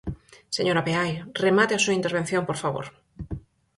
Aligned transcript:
Señora 0.57 0.85
Peai, 0.87 1.11
remate 1.45 1.73
a 1.75 1.83
súa 1.83 1.97
intervención, 1.99 2.43
por 2.45 2.57
favor. 2.63 2.85